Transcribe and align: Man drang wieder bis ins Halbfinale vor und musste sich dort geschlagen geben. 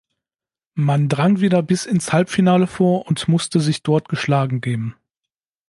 Man 0.73 1.09
drang 1.09 1.41
wieder 1.41 1.61
bis 1.61 1.85
ins 1.85 2.11
Halbfinale 2.11 2.65
vor 2.65 3.05
und 3.07 3.27
musste 3.27 3.59
sich 3.59 3.83
dort 3.83 4.09
geschlagen 4.09 4.59
geben. 4.59 4.95